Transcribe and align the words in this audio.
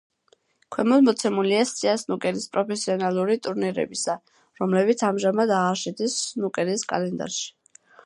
ქვემოთ 0.75 1.03
მოცემულია 1.09 1.59
სია 1.71 1.93
სნუკერის 2.05 2.47
პროფესიონალური 2.57 3.37
ტურნირებისა, 3.49 4.19
რომლებიც 4.63 5.07
ამჟამად 5.13 5.57
აღარ 5.63 5.83
შედის 5.87 6.21
სნუკერის 6.27 6.91
კალენდარში. 6.95 7.51